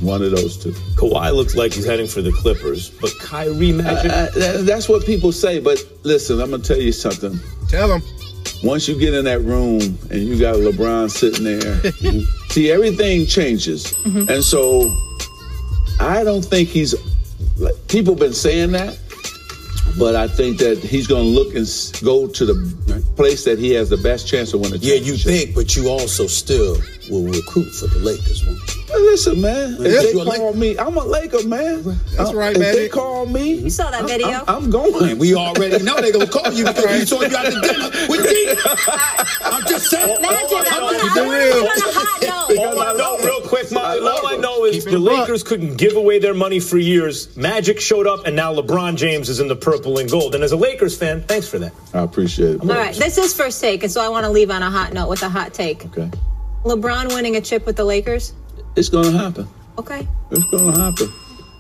[0.02, 0.72] One of those two.
[0.96, 4.12] Kawhi looks like he's heading for the Clippers, but Kyrie Magic.
[4.12, 7.40] Uh, that- that's what people say, but listen, I'm gonna tell you something.
[7.70, 8.02] Tell them.
[8.64, 9.80] Once you get in that room
[10.10, 11.82] and you got LeBron sitting there,
[12.50, 14.94] see everything changes, and so
[16.00, 16.94] I don't think he's.
[17.60, 18.98] Like, People been saying that,
[19.98, 21.66] but I think that he's going to look and
[22.04, 24.80] go to the place that he has the best chance of winning.
[24.80, 26.78] a Yeah, you think, but you also still
[27.10, 28.84] will recruit for the Lakers, won't you?
[29.10, 29.76] Listen, man.
[29.80, 31.84] If they call me, I'm a Laker, man.
[32.16, 32.76] That's right, if man.
[32.76, 34.28] they call me, You saw that video?
[34.28, 35.12] I'm, I'm going.
[35.12, 37.90] And we already know they're gonna call you because we saw you at the dinner
[38.10, 38.56] with me.
[39.46, 40.22] I'm just saying.
[40.22, 41.64] Magic, I want Keep to it real.
[41.64, 42.58] on a hot note.
[42.58, 44.98] All I know, real quick, Molly, all I know is the.
[44.98, 47.36] Lakers couldn't give away their money for years.
[47.38, 50.36] Magic showed up, and now LeBron James is in the purple and gold.
[50.36, 51.74] And as a Lakers fan, thanks for that.
[51.94, 52.62] I appreciate it.
[52.62, 54.94] All right, this is first take, and so I want to leave on a hot
[54.94, 55.86] note with a hot take.
[55.86, 56.10] Okay.
[56.64, 58.34] LeBron winning a chip with the Lakers.
[58.76, 59.48] It's going to happen.
[59.78, 60.08] Okay.
[60.32, 61.08] It's going to happen.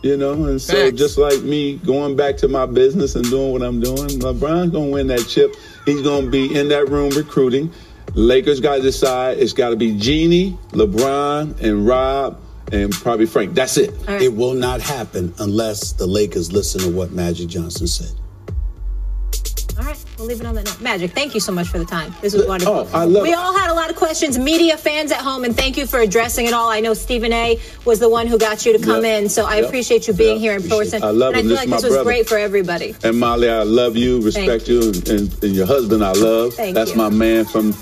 [0.04, 0.98] You know, and so Facts.
[0.98, 4.90] just like me going back to my business and doing what I'm doing, LeBron's going
[4.90, 5.56] to win that chip.
[5.86, 7.74] He's going to be in that room recruiting.
[8.18, 9.38] Lakers got to decide.
[9.38, 12.41] It's got to be Jeannie, LeBron, and Rob,
[12.72, 13.53] and probably Frank.
[13.53, 13.91] That's it.
[13.91, 14.22] All right.
[14.24, 18.11] It will not happen unless the Lakers listen to what Magic Johnson said.
[19.78, 20.82] All right, we'll leave it on that note.
[20.82, 22.11] Magic, thank you so much for the time.
[22.20, 22.89] This was oh, wonderful.
[22.91, 25.55] Oh, I love we all had a lot of questions, media fans at home, and
[25.55, 26.68] thank you for addressing it all.
[26.68, 27.59] I know Stephen A.
[27.86, 29.20] was the one who got you to come Yeah.
[29.20, 29.68] in, so I Yeah.
[29.68, 30.53] appreciate you being Yeah.
[30.53, 31.03] here in person.
[31.03, 32.03] I love and I feel This like this was brother.
[32.05, 32.95] great for everybody.
[33.03, 36.55] And Molly, I love you, respect Thank you, and, and, and your husband I love.
[36.55, 36.97] Thank That's you.
[36.97, 37.76] my man from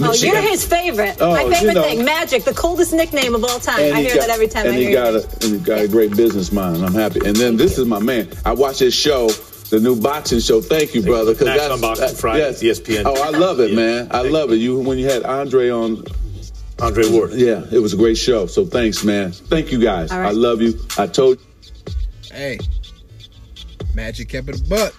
[0.00, 1.16] Oh, you're his favorite.
[1.20, 1.82] Oh, My you favorite know.
[1.82, 3.80] thing, Magic, the coldest nickname of all time.
[3.80, 5.24] And I he hear got- that every time and I he hear got it.
[5.42, 6.84] a and he got a great business mind.
[6.84, 7.20] I'm happy.
[7.24, 8.28] And then this is my man.
[8.44, 9.28] I watch his show,
[9.70, 10.60] the new boxing show.
[10.60, 11.34] Thank you, brother.
[11.34, 13.02] 'cause Max that's- Unboxing that- Fridays, ESPN.
[13.06, 13.76] Oh, I love it, Yeah.
[13.76, 14.08] man.
[14.10, 14.56] I Thank love it.
[14.56, 16.04] You when you had Andre on.
[16.80, 17.32] Andre Ward.
[17.34, 18.46] Yeah, it was a great show.
[18.46, 19.32] So thanks, man.
[19.32, 20.10] Thank you guys.
[20.10, 20.28] All right.
[20.28, 20.78] I love you.
[20.96, 21.36] I told.
[22.32, 22.58] Hey,
[23.94, 24.94] Magic kept it a buck.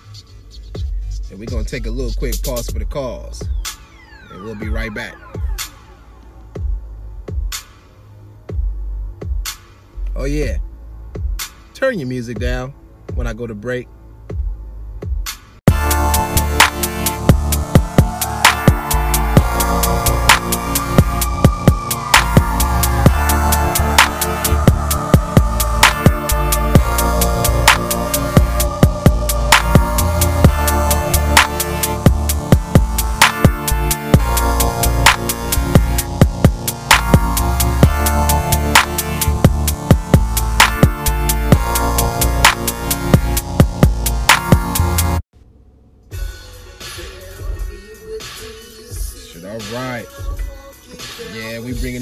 [1.32, 3.42] And we're going to take a little quick pause for the calls.
[4.42, 5.16] We'll be right back.
[10.16, 10.58] Oh, yeah.
[11.74, 12.74] Turn your music down
[13.16, 13.88] when I go to break.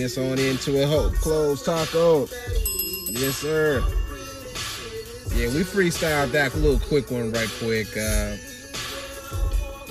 [0.10, 2.22] This on into a whole closed taco.
[3.10, 3.84] Yes, sir.
[5.36, 7.88] Yeah, we freestyled that little quick one right quick.
[7.96, 8.36] Uh,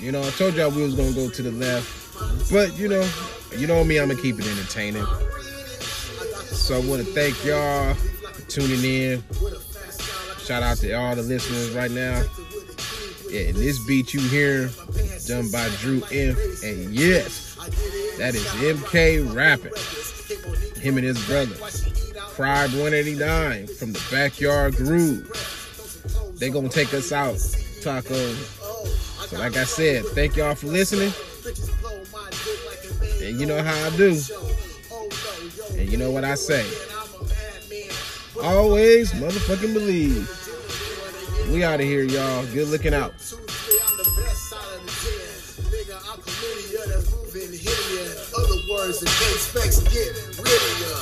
[0.00, 3.08] you know, I told y'all we was gonna go to the left, but you know,
[3.56, 5.04] you know me, I'm gonna keep it entertaining.
[6.50, 9.22] So I want to thank y'all for tuning in.
[10.40, 12.24] Shout out to all the listeners right now.
[13.30, 14.70] Yeah, and this beat you hear
[15.26, 16.36] done by Drew M.
[16.64, 17.56] And yes,
[18.18, 19.72] that is MK rapping.
[20.82, 21.54] Him and his brother.
[22.34, 25.26] Cribe 189 from the Backyard Groove.
[26.38, 27.38] They gonna take us out,
[27.82, 28.32] Taco.
[29.26, 31.12] So like I said, thank y'all for listening.
[33.22, 34.20] And you know how I do.
[35.76, 36.64] And you know what I say.
[38.42, 40.28] Always motherfucking believe.
[41.52, 42.44] We out of here, y'all.
[42.46, 43.14] Good looking out.
[48.68, 50.96] Words, and expects get rid of ya.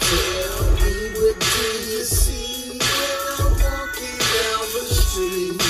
[0.00, 5.63] Tell me what do you see when I'm walking down the street?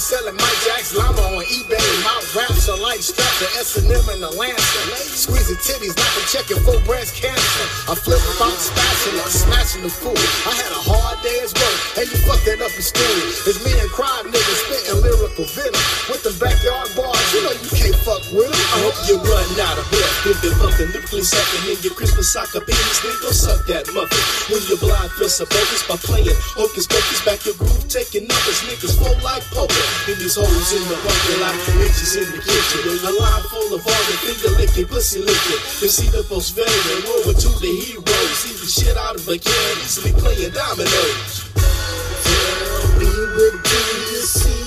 [0.00, 1.88] Selling Mike Jack's llama on eBay.
[2.04, 4.60] My raps are like straps to S&M and Atlanta.
[4.96, 7.66] Squeezing titties like I'm checking for breast cancer.
[7.90, 10.16] I flip about spatula, smashing the fool.
[10.46, 13.16] I had a hard day day's work, and you fucked that up in school.
[13.46, 15.84] It's me and crime niggas spitting lyrical venom.
[16.10, 18.66] With the backyard bars, you know you can't fuck with them.
[18.74, 20.42] I hope you run out of breath.
[20.42, 22.98] Been bumping, lyrically sucking in your Christmas soccer babies.
[23.06, 24.22] Nigga, suck that muffin.
[24.50, 27.22] When you're blind, feel bogus by playing hocus pocus.
[27.22, 28.58] Back your groove, taking numbers.
[28.66, 29.86] Niggas fall like poker.
[30.10, 32.80] In these holes in the bucket, like bitches in the kitchen.
[33.06, 35.60] A line full of all the finger licking, pussy licking.
[35.82, 38.34] You see the most veteran, World War II, the heroes.
[38.42, 41.46] See the shit out of a can, easily playing dominoes.
[42.26, 43.78] Tell me what do
[44.10, 44.59] you see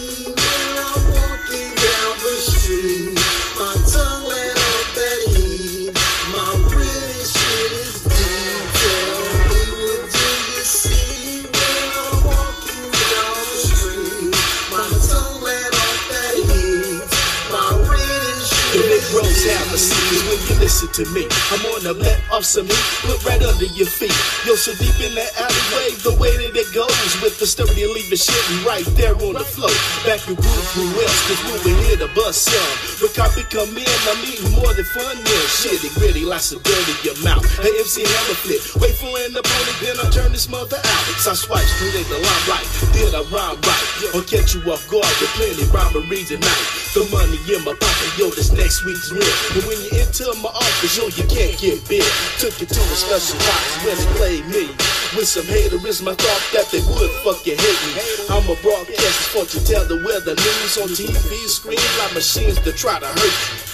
[20.64, 21.28] listen to me.
[21.52, 24.16] I'm on the let off some heat, put right under your feet.
[24.48, 28.16] Yo, so deep in the alleyway, the way that it goes with the sturdy leaving
[28.16, 29.76] shit right there on the floor.
[30.08, 32.76] Back in Groove Crew else, cause we were here to bust some.
[33.04, 35.46] But copy come in, I'm eating more than fun meal.
[35.52, 37.44] Shit, it really like some dirt in your mouth.
[37.60, 41.04] An MC hammer flip, wait for an opponent, then I turn this mother out.
[41.20, 44.16] So I swipe through the limelight, did I rhyme right?
[44.16, 46.73] Or catch you off guard with plenty rhymery tonight.
[46.94, 49.26] The money in my pocket, yo, this next week's real.
[49.58, 52.06] But when you enter my office, yo, you can't get bit.
[52.38, 54.70] Took it to a special box when they played me.
[55.18, 57.98] With some haterism, I thought that they would fucking hate me.
[58.30, 62.72] I'm a broadcaster for to tell the weather news on TV screens like machines to
[62.72, 63.74] try to hurt you.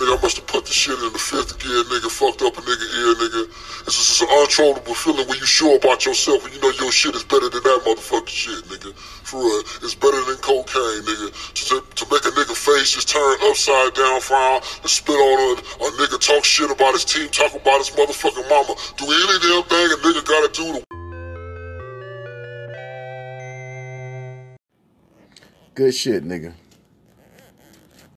[0.00, 2.62] Nigga, I must have put the shit in the fifth gear, nigga, fucked up a
[2.64, 3.44] nigga ear, nigga.
[3.84, 7.14] It's just an uncontrollable feeling when you sure about yourself and you know your shit
[7.14, 8.96] is better than that motherfucking shit, nigga.
[8.96, 11.28] For real, it's better than cocaine, nigga.
[11.52, 15.60] To, to make a nigga face just turn upside down frown and spit on a,
[15.60, 18.72] a nigga talk shit about his team, talk about his motherfucking mama.
[18.96, 20.84] Do any damn thing a nigga gotta do to
[25.74, 26.54] Good shit, nigga.